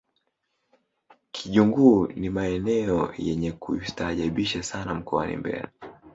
[1.31, 5.71] kijunguu ni maeneo yenye kustaajabisha sana mkoani mbeya